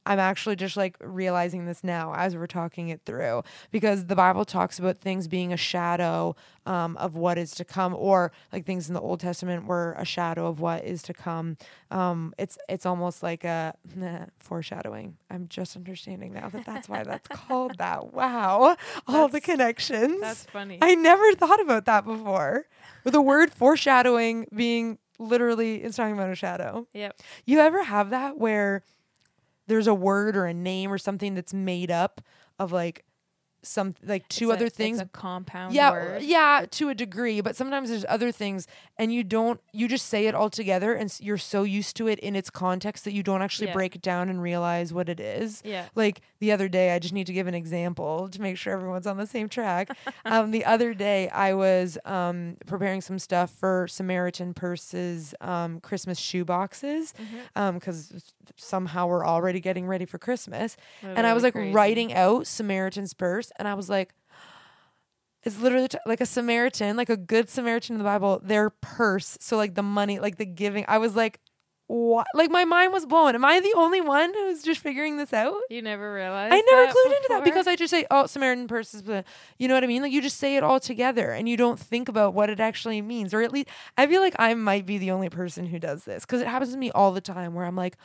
[0.07, 3.42] I'm actually just like realizing this now as we're talking it through
[3.73, 7.95] because the Bible talks about things being a shadow um, of what is to come,
[7.95, 11.57] or like things in the Old Testament were a shadow of what is to come.
[11.90, 15.16] Um, it's it's almost like a nah, foreshadowing.
[15.29, 17.97] I'm just understanding now that that's why that's called that.
[18.16, 20.21] Wow, all the connections.
[20.21, 20.79] That's funny.
[20.81, 22.66] I never thought about that before.
[23.05, 26.87] With the word foreshadowing being literally it's talking about a shadow.
[26.92, 27.19] yep.
[27.45, 28.83] You ever have that where
[29.66, 32.20] there's a word or a name or something that's made up
[32.59, 33.05] of like
[33.66, 35.00] some like two It's a- other it's things?
[35.00, 36.22] a compound yeah, word.
[36.22, 38.66] yeah, to a degree, but sometimes there's other things
[38.98, 42.18] and you don't you just say it all together and you're so used to it
[42.20, 43.72] in its context that you don't actually Yeah.
[43.74, 45.62] break it down and realize what it is.
[45.64, 45.87] Yeah.
[45.94, 49.07] Like the other day, I just need to give an example to make sure everyone's
[49.07, 49.90] on the same track.
[50.24, 56.18] um, the other day, I was um, preparing some stuff for Samaritan Purse's um, Christmas
[56.18, 57.14] shoe boxes
[57.57, 57.74] Mm-hmm.
[57.79, 60.76] because somehow we're already getting ready for Christmas.
[61.02, 61.72] and I was like crazy.
[61.72, 64.14] writing out Samaritan's Purse, and I was like,
[65.42, 69.38] it's literally t- like a Samaritan, like a good Samaritan in the Bible, their purse.
[69.40, 70.85] So, like the money, like the giving.
[70.88, 71.40] I was like,
[71.88, 72.27] what?
[72.35, 73.37] Like, my mind was blown.
[73.37, 75.55] Am I the only one who's just figuring this out?
[75.71, 76.53] You never realized.
[76.53, 79.25] I never clued into that because I just say, oh, Samaritan purse is, the-"
[79.57, 80.03] you know what I mean?
[80.03, 83.01] Like, you just say it all together and you don't think about what it actually
[83.01, 83.33] means.
[83.33, 86.25] Or at least, I feel like I might be the only person who does this
[86.25, 87.97] because it happens to me all the time where I'm like,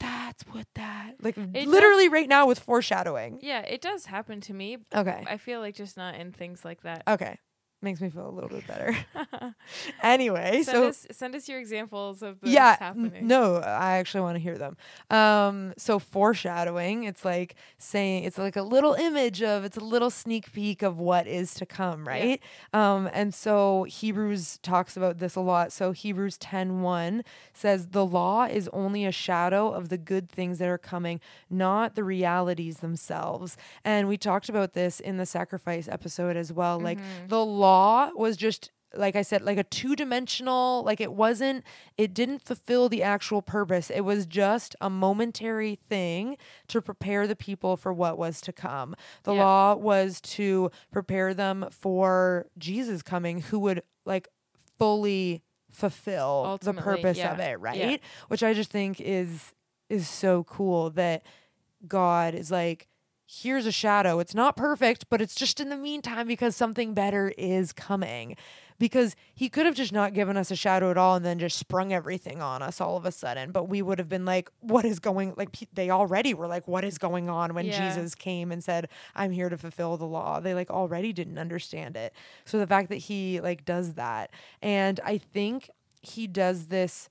[0.00, 3.38] that's what that, like, does- literally right now with foreshadowing.
[3.42, 4.78] Yeah, it does happen to me.
[4.94, 5.24] Okay.
[5.28, 7.02] I feel like just not in things like that.
[7.06, 7.38] Okay.
[7.82, 8.94] Makes me feel a little bit better.
[10.02, 13.26] anyway, send so us send us your examples of this yeah happening.
[13.26, 14.76] no i actually want to hear them.
[15.08, 20.10] Um so foreshadowing it's like saying it's like a little image of it's a little
[20.10, 22.42] sneak peek of what is to come right?
[22.72, 25.72] Um and so hebrews talks about this a lot.
[25.72, 30.58] So hebrews 10 1 says the law is only a shadow of the good things
[30.58, 33.56] that are coming not the realities themselves.
[33.84, 36.78] And we talked about this in the sacrifice episode as well.
[36.78, 37.69] Like the law
[38.14, 41.64] was just like I said, like a two dimensional, like it wasn't,
[41.96, 43.88] it didn't fulfill the actual purpose.
[43.88, 46.36] It was just a momentary thing
[46.68, 48.96] to prepare the people for what was to come.
[49.22, 49.44] The Yeah.
[49.44, 54.26] law was to prepare them for Jesus coming, who would like
[54.76, 57.56] fully fulfill Ultimately, the purpose yeah, of it, yeah.
[57.60, 58.02] right?
[58.26, 59.52] Which I just think is
[59.88, 61.22] is so cool that
[61.86, 62.88] God is like,
[63.30, 64.18] here's a shadow.
[64.18, 68.36] It's not perfect, but it's just in the meantime because something better is coming.
[68.78, 71.58] Because he could have just not given us a shadow at all and then just
[71.58, 73.52] sprung everything on us all of a sudden.
[73.52, 76.82] But we would have been like, what is going like they already were like, what
[76.82, 77.88] is going on when Yeah.
[77.88, 80.40] Jesus came and said, I'm here to fulfill the law.
[80.40, 82.14] They like already didn't understand it.
[82.46, 84.30] So the fact that he like does that.
[84.62, 85.68] And I think
[86.00, 87.10] he does this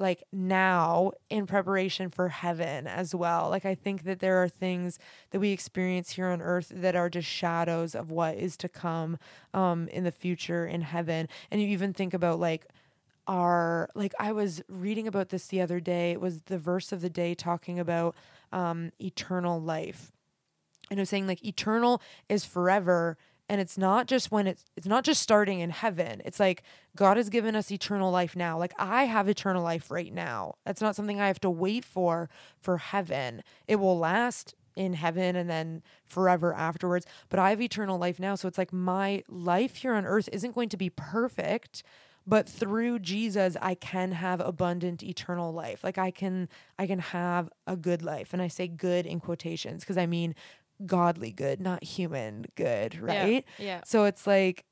[0.00, 3.50] like now in preparation for heaven as well.
[3.50, 4.98] Like I think that there are things
[5.30, 9.18] that we experience here on earth that are just shadows of what is to come
[9.54, 11.28] um in the future in heaven.
[11.50, 12.66] And you even think about like
[13.26, 16.12] our like I was reading about this the other day.
[16.12, 18.16] It was the verse of the day talking about
[18.52, 20.10] um eternal life.
[20.90, 23.16] And it was saying like eternal is forever
[23.50, 26.22] and it's not just when it's it's not just starting in heaven.
[26.24, 26.62] It's like
[26.94, 28.56] god has given us eternal life now.
[28.56, 30.54] Like i have eternal life right now.
[30.64, 33.42] That's not something i have to wait for for heaven.
[33.66, 37.06] It will last in heaven and then forever afterwards.
[37.28, 38.36] But i have eternal life now.
[38.36, 41.82] So it's like my life here on earth isn't going to be perfect
[42.26, 45.82] but through jesus i can have abundant eternal life.
[45.82, 48.32] Like i can i can have a good life.
[48.32, 50.36] And i say good in quotations because i mean
[50.86, 53.80] godly good not human good Yeah, right Yeah.
[53.84, 54.64] so it's like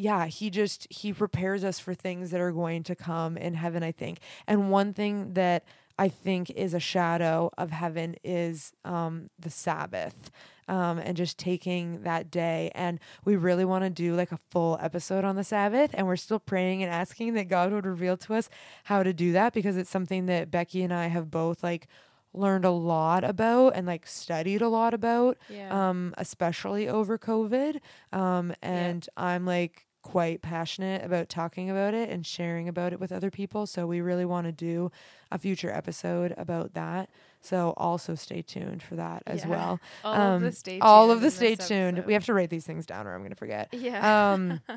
[0.00, 3.82] yeah, he just he prepares us for things that are going to come in heaven,
[3.82, 4.20] I think.
[4.46, 5.64] And one thing that
[5.98, 10.30] I think is a shadow of heaven is um the Sabbath.
[10.68, 12.70] Um, and just taking that day.
[12.74, 15.92] And we really want to do like a full episode on the Sabbath.
[15.94, 18.50] And we're still praying and asking that God would reveal to us
[18.84, 21.86] how to do that because it's something that Becky and I have both like
[22.34, 25.88] learned a lot about and like studied a lot about Yeah.
[25.88, 27.80] um, especially over COVID.
[28.12, 33.12] Um, and I'm like quite passionate about talking about it and sharing about it with
[33.12, 33.66] other people.
[33.66, 34.90] So we really want to do
[35.30, 37.10] a future episode about that.
[37.40, 39.48] So also stay tuned for that as Yeah.
[39.48, 39.80] well.
[40.04, 41.98] all of Um, the stay all of tuned the stay tuned.
[41.98, 42.06] episode.
[42.06, 43.68] We have to write these things down or I'm going to forget.
[43.72, 44.58] Yeah.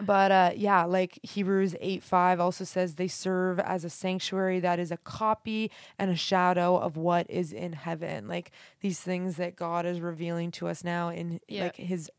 [0.00, 4.78] But uh, yeah, like Hebrews 8 5 also says they serve as a sanctuary that
[4.78, 8.26] is a copy and a shadow of what is in heaven.
[8.26, 8.50] Like
[8.80, 11.64] these things that God is revealing to us now in Yeah.
[11.64, 12.10] like his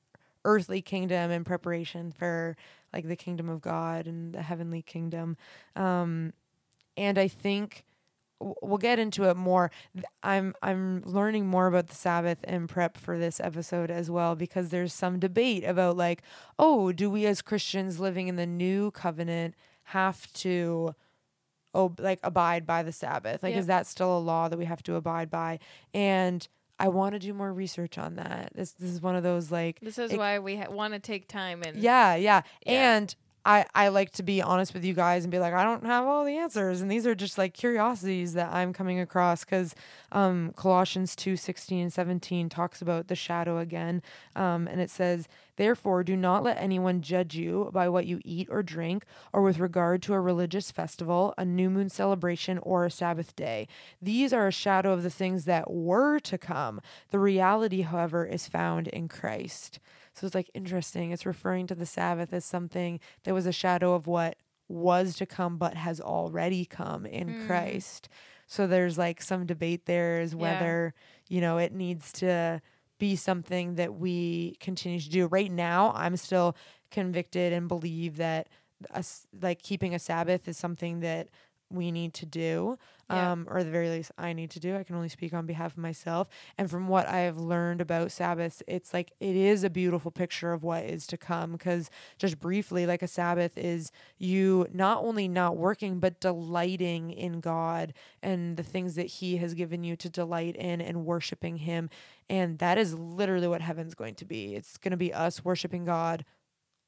[0.45, 2.55] earthly kingdom in preparation for
[2.93, 5.35] like the kingdom of God and the heavenly kingdom.
[5.75, 6.33] Um,
[6.95, 7.85] and I think
[8.39, 9.71] we'll get into it more.
[10.21, 14.69] I'm I'm learning more about the Sabbath and prep for this episode as well because
[14.69, 16.21] there's some debate about like,
[16.59, 19.55] oh, do we as Christians living in the new covenant
[19.87, 20.95] have to
[21.73, 23.43] oh like abide by the Sabbath?
[23.43, 25.59] Like is that still a law that we have to abide by?
[25.93, 26.47] And
[26.79, 28.51] I want to do more research on that.
[28.55, 30.99] This this is one of those like This is it- why we ha- want to
[30.99, 32.41] take time and yeah, yeah.
[32.65, 32.95] Yeah.
[32.97, 35.85] And I, I like to be honest with you guys and be like, I don't
[35.85, 36.79] have all the answers.
[36.79, 39.75] And these are just like curiosities that I'm coming across because
[40.13, 44.01] um, Colossians 2 16 and 17 talks about the shadow again.
[44.35, 48.47] Um, and it says, Therefore, do not let anyone judge you by what you eat
[48.49, 52.91] or drink, or with regard to a religious festival, a new moon celebration, or a
[52.91, 53.67] Sabbath day.
[54.01, 56.81] These are a shadow of the things that were to come.
[57.11, 59.79] The reality, however, is found in Christ.
[60.13, 61.11] So it's like interesting.
[61.11, 65.25] It's referring to the Sabbath as something that was a shadow of what was to
[65.25, 67.45] come, but has already come in Mm.
[67.45, 68.09] Christ.
[68.47, 70.39] So there's like some debate there as Yeah.
[70.41, 70.93] whether,
[71.29, 72.61] you know, it needs to
[72.99, 75.27] be something that we continue to do.
[75.27, 76.55] Right now, I'm still
[76.91, 78.47] convicted and believe that
[78.91, 81.29] us like keeping a Sabbath is something that
[81.73, 82.77] we need to do,
[83.09, 83.31] Yeah.
[83.31, 84.75] um, or at the very least, I need to do.
[84.77, 86.29] I can only speak on behalf of myself.
[86.57, 90.53] And from what I have learned about Sabbaths, it's like it is a beautiful picture
[90.53, 91.53] of what is to come.
[91.53, 97.39] Because just briefly, like a Sabbath is you not only not working, but delighting in
[97.39, 101.89] God and the things that He has given you to delight in and worshiping Him.
[102.29, 104.55] And that is literally what heaven's going to be.
[104.55, 106.23] It's going to be us worshiping God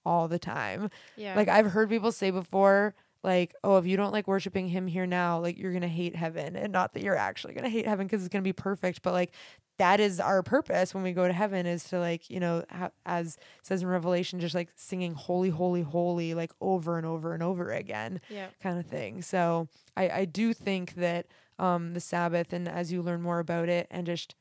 [0.05, 0.89] all the time.
[1.17, 1.35] yeah.
[1.35, 2.93] Like I've heard people say before,
[3.25, 6.55] like, oh, if you don't like worshiping him here now, like you're gonna hate heaven,
[6.55, 9.33] and not that you're actually gonna hate heaven because it's gonna be perfect, but like
[9.77, 12.91] that is our purpose when we go to heaven is to like you know ha-
[13.05, 17.43] as says in Revelation, just like singing holy, holy, holy, like over and over and
[17.43, 18.47] over again, yeah.
[18.61, 19.21] kind of thing.
[19.21, 21.25] So I I do think that
[21.59, 24.35] um the Sabbath and as you learn more about it and just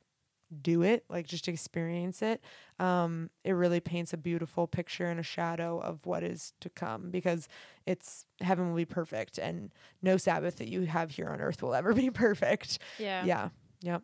[0.63, 2.41] do it like just experience it
[2.79, 7.11] um it really paints a beautiful picture and a shadow of what is to come
[7.11, 7.49] because
[7.87, 9.71] it's heaven will be perfect and
[10.03, 13.25] no sabbath that you have here on earth will ever be perfect Yeah.
[13.25, 13.49] yeah
[13.83, 14.03] yep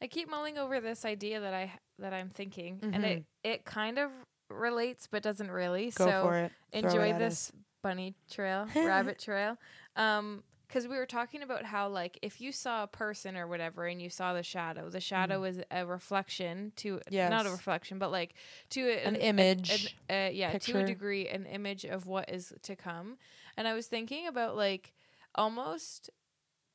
[0.00, 3.98] I keep mulling over this idea that I that I'm thinking, and it it kind
[3.98, 4.12] of
[4.48, 5.90] relates but doesn't really.
[5.90, 7.50] go so for it Throw it enjoy this
[7.82, 9.56] bunny trail, rabbit trail.
[9.96, 13.86] Um, because we were talking about how like if you saw a person or whatever
[13.86, 17.52] and you saw the shadow, the shadow is a reflection to not a Mm.
[17.52, 18.34] Reflection, but like
[18.70, 22.28] to a, An a- image, an- uh, yeah, to a degree, an image of what
[22.30, 23.16] is to come.
[23.56, 24.92] And I was thinking about like
[25.34, 26.10] almost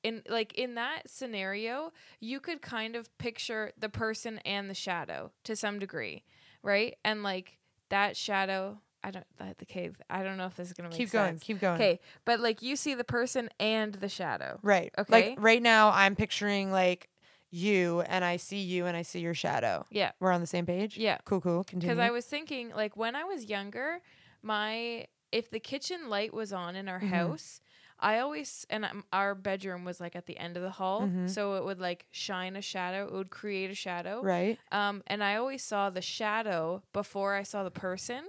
[0.04, 5.32] in like in that scenario, you could kind of picture the person and the shadow
[5.44, 6.24] to some degree,
[6.62, 6.96] right?
[7.06, 7.58] And like
[7.90, 9.26] that shadow, I don't
[9.58, 9.96] the cave.
[10.10, 11.12] I don't know if this is gonna make sense.
[11.12, 14.60] keep going keep going Okay, but like you see the person and the shadow.
[14.64, 15.12] right Okay.
[15.32, 17.10] like right now i'm picturing like
[17.52, 20.12] you and i see you and i see your shadow Yeah.
[20.20, 21.18] we're on the same page Yeah.
[21.26, 24.00] cool cool continue Because I was thinking, like when I was younger,
[24.42, 27.10] my if the kitchen light was on in our Mhm.
[27.10, 27.60] house,
[28.04, 31.30] I always and um, our bedroom was like at the end of the hall, Mhm.
[31.30, 33.08] so it would like shine a shadow.
[33.08, 34.22] It would create a shadow.
[34.22, 38.26] right Um, and I always saw the shadow before I saw the person.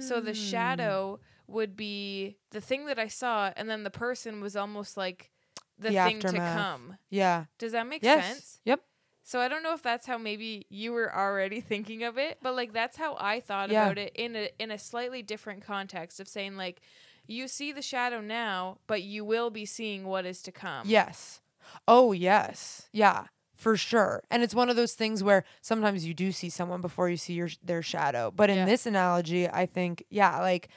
[0.00, 0.50] So the Mm.
[0.50, 5.30] shadow would be the thing that I saw, and then the person was almost like
[5.78, 6.98] the, The thing to come.
[7.10, 8.60] yeah Does that make yes sense?
[8.64, 8.80] yep
[9.24, 12.54] So I don't know if that's how maybe you were already thinking of it, but
[12.54, 13.82] like that's how I thought Yeah.
[13.84, 16.80] about it in a in a slightly different context of saying like
[17.28, 20.88] you see the shadow now, but you will be seeing what is to come.
[20.88, 21.40] Yes.
[21.86, 22.88] Oh, yes.
[22.92, 24.22] Yeah, for sure.
[24.30, 27.34] And it's one of those things where sometimes you do see someone before you see
[27.34, 28.32] your their shadow.
[28.34, 28.64] But in Yeah.
[28.64, 30.68] this analogy, I think, yeah, like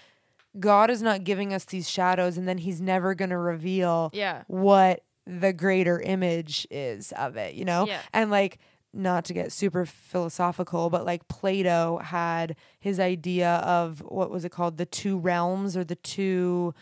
[0.60, 4.44] God is not giving us these shadows and then he's never going to reveal Yeah.
[4.48, 7.86] what the greater image is of it, you know?
[7.88, 8.02] Yeah.
[8.12, 8.60] And like
[8.94, 14.50] not to get super philosophical, but like Plato had his idea of what was it
[14.52, 14.78] called?
[14.78, 16.74] The two realms or the two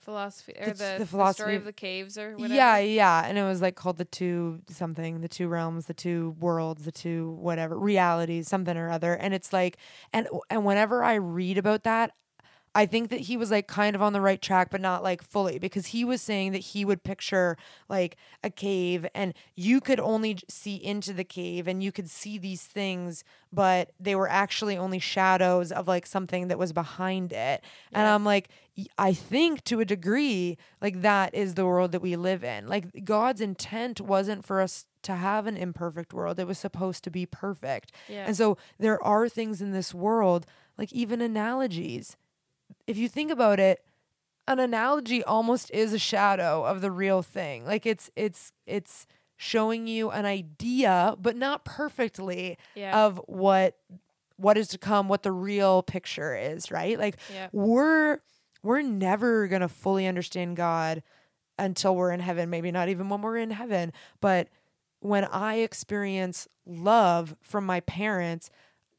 [0.00, 2.54] Philosophy or The- the, the philosophy story of- of the caves or whatever.
[2.54, 3.24] Yeah, yeah.
[3.26, 6.92] And it was like called the two something, the two realms, the two worlds, the
[6.92, 9.12] two whatever, realities, something or other.
[9.14, 9.76] And it's like
[10.12, 12.12] and and whenever I read about that,
[12.78, 15.20] I think that he was like kind of on the right track, but not like
[15.20, 17.56] fully because he was saying that he would picture
[17.88, 22.38] like a cave and you could only see into the cave and you could see
[22.38, 27.64] these things, but they were actually only shadows of like something that was behind it.
[27.90, 28.48] And I'm like,
[28.96, 32.68] I think to a degree, like that is the world that we live in.
[32.68, 37.10] Like God's intent wasn't for us to have an imperfect world, it was supposed to
[37.10, 37.90] be perfect.
[38.08, 38.26] Yeah.
[38.28, 42.16] And so there are things in this world, like even analogies.
[42.86, 43.84] If you think about it,
[44.46, 47.64] an analogy almost is a shadow of the real thing.
[47.66, 53.04] Like it's it's it's showing you an idea, but not perfectly Yeah.
[53.04, 53.76] of what
[54.36, 56.98] what is to come, what the real picture is, right?
[56.98, 57.48] Like yeah.
[57.52, 58.20] we're
[58.62, 61.02] we're never going to fully understand God
[61.58, 64.48] until we're in heaven, maybe not even when we're in heaven, but
[65.00, 68.50] when I experience love from my parents,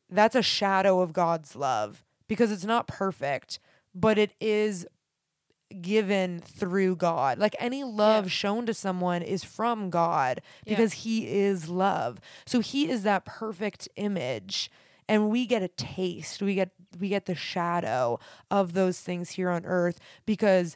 [0.10, 3.60] that's a shadow of God's love because it's not perfect,
[3.94, 4.88] but it is
[5.82, 7.38] given through God.
[7.38, 8.30] Like any love Yeah.
[8.30, 10.76] shown to someone is from God Yeah.
[10.76, 12.20] because he is love.
[12.46, 14.72] So he is that perfect image
[15.08, 16.42] and we get a taste.
[16.42, 18.20] We get we get the shadow
[18.50, 20.76] of those things here on earth because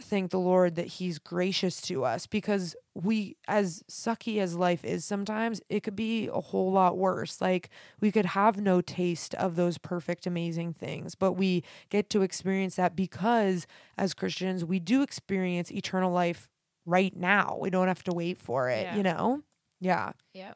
[0.00, 5.04] thank the Lord that he's gracious to us because we as sucky as life is
[5.04, 7.68] sometimes it could be a whole lot worse like
[8.00, 12.76] we could have no taste of those perfect amazing things but we get to experience
[12.76, 16.48] that because as Christians we do experience eternal life
[16.86, 18.96] right now we don't have to wait for it Yeah.
[18.96, 19.42] you know
[19.80, 20.54] yeah Yeah.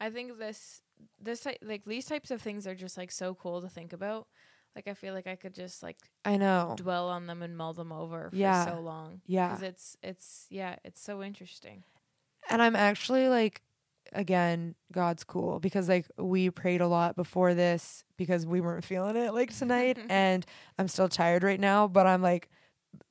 [0.00, 0.82] I think this
[1.20, 4.26] this like these types of things are just like so cool to think about.
[4.74, 7.74] Like I feel like I could just like I know dwell on them and mull
[7.74, 8.64] them over for Yeah.
[8.66, 9.20] so long.
[9.26, 11.84] yeah Cuz it's it's yeah, it's so interesting.
[12.50, 13.62] And I'm actually like,
[14.12, 19.16] again, God's cool because like we prayed a lot before this because we weren't feeling
[19.16, 19.98] it like tonight.
[20.08, 20.44] and
[20.78, 22.48] I'm still tired right now, but I'm like,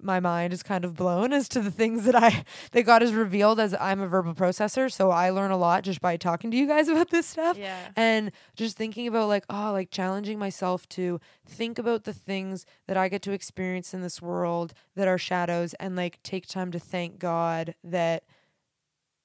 [0.04, 3.14] my mind is kind of blown as to the things that I that God has
[3.14, 4.92] revealed as I'm a verbal processor.
[4.92, 7.90] So I learn a lot just by talking to you guys about this stuff Yeah.
[7.96, 12.98] and just thinking about like oh like challenging myself to think about the things that
[12.98, 16.80] i get to experience in this world that are shadows and like take time to
[16.80, 18.24] thank god that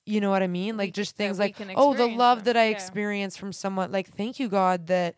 [0.05, 2.45] you know what i mean like just things like oh the love them.
[2.45, 2.71] that i Yeah.
[2.73, 5.15] experience from someone like thank you god that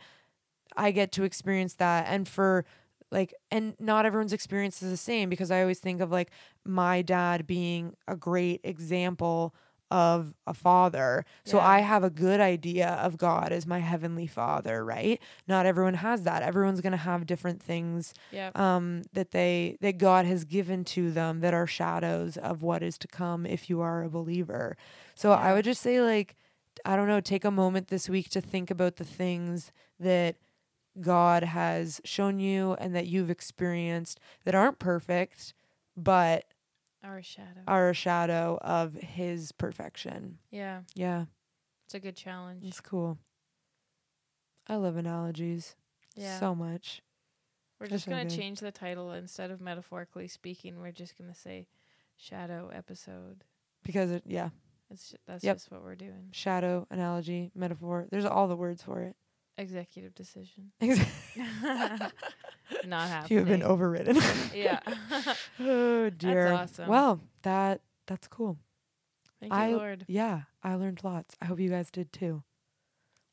[0.77, 2.65] i get to experience that and for
[3.11, 6.31] like and not everyone's experience is the same because i always think of like
[6.65, 9.55] my dad being a great example
[9.91, 14.85] of a father so I have a good idea of God as my heavenly father,
[14.85, 15.19] right?
[15.47, 16.43] Not everyone has that.
[16.43, 18.51] Everyone's going to have different things Yeah.
[18.55, 22.99] um that they that God has given to them that are shadows of what is
[22.99, 24.77] to come if you are a believer.
[25.15, 26.37] So I would just say like
[26.85, 30.37] I don't know, take a moment this week to think about the things that
[31.01, 35.55] God has shown you and that you've experienced that aren't perfect
[35.97, 36.45] but
[37.03, 37.61] Our shadow.
[37.67, 40.39] are a shadow of his perfection.
[40.51, 40.83] yeah.
[40.95, 41.27] Yeah.
[41.87, 42.65] It's a good challenge.
[42.67, 43.19] It's cool.
[44.67, 45.75] I love analogies
[46.15, 46.39] Yeah.
[46.39, 47.03] so much.
[47.81, 48.35] we're just so going good.
[48.35, 51.67] to change the title instead of metaphorically speaking, we're just going to say
[52.17, 53.45] shadow episode.
[53.85, 54.51] Because it, yeah,
[54.91, 55.57] It's that's Yep.
[55.57, 56.29] just what we're doing.
[56.33, 58.07] shadow, analogy, metaphor.
[58.11, 59.17] There's all the words for it.
[59.59, 60.73] Executive decision.
[60.81, 61.43] Exactly.
[62.87, 63.31] Not happening.
[63.31, 64.17] you have been overridden.
[64.55, 64.81] Yeah.
[65.59, 66.51] oh dear.
[66.51, 66.89] That's awesome.
[66.89, 68.59] Well, that that's cool.
[69.41, 70.05] Thank I- you, Lord.
[70.09, 71.37] Yeah, I learned lots.
[71.43, 72.43] I hope you guys did too.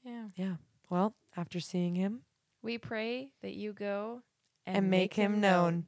[0.03, 0.25] Yeah.
[0.35, 0.55] Yeah.
[0.89, 2.21] Well, after seeing him
[2.63, 4.21] We pray that you go
[4.65, 5.85] and, make him known.